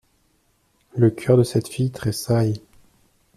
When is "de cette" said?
1.37-1.67